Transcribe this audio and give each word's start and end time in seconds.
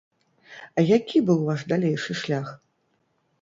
А 0.77 0.83
які 0.97 1.21
быў 1.27 1.43
ваш 1.51 1.67
далейшы 1.73 2.17
шлях? 2.23 2.47